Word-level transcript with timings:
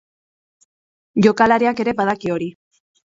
Jokalariak 1.27 1.83
ere 1.85 1.93
badaki 2.01 2.33
hori. 2.37 2.49